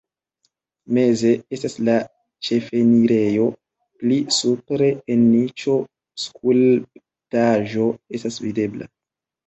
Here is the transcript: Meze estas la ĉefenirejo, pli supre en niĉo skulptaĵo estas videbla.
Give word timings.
Meze 0.97 1.33
estas 1.57 1.75
la 1.89 1.97
ĉefenirejo, 2.49 3.45
pli 4.01 4.19
supre 4.41 4.91
en 5.17 5.25
niĉo 5.37 5.79
skulptaĵo 6.27 7.89
estas 8.21 8.45
videbla. 8.49 8.95